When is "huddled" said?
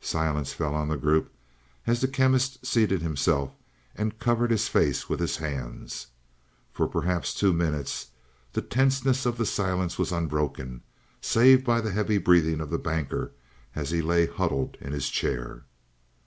14.26-14.78